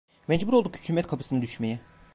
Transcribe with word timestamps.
Mecbur 0.27 0.53
olduk 0.53 0.75
hükümet 0.75 1.07
kapısına 1.07 1.41
düşmeye. 1.41 1.79